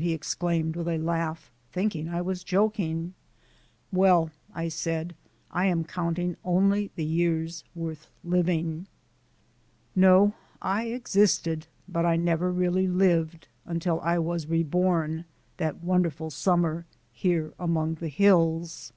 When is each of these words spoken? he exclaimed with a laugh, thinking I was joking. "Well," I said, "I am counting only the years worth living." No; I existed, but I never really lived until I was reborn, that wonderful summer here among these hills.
he 0.00 0.12
exclaimed 0.12 0.74
with 0.74 0.88
a 0.88 0.98
laugh, 0.98 1.52
thinking 1.70 2.08
I 2.08 2.20
was 2.20 2.42
joking. 2.42 3.14
"Well," 3.92 4.30
I 4.52 4.66
said, 4.68 5.14
"I 5.52 5.66
am 5.66 5.84
counting 5.84 6.36
only 6.42 6.90
the 6.96 7.04
years 7.04 7.62
worth 7.76 8.10
living." 8.24 8.88
No; 9.94 10.34
I 10.60 10.86
existed, 10.86 11.68
but 11.88 12.04
I 12.04 12.16
never 12.16 12.50
really 12.50 12.88
lived 12.88 13.46
until 13.64 14.00
I 14.00 14.18
was 14.18 14.48
reborn, 14.48 15.26
that 15.58 15.80
wonderful 15.84 16.28
summer 16.30 16.86
here 17.12 17.52
among 17.60 17.94
these 17.94 18.14
hills. 18.14 18.92